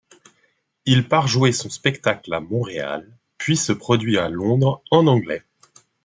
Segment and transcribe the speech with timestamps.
[0.85, 3.07] Il part jouer son spectacle à Montréal,
[3.37, 5.43] puis se produit à Londres en anglais.